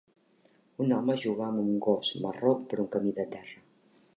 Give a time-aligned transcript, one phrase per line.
[0.85, 3.63] Un home juga amb un gos marró per un camí de terra.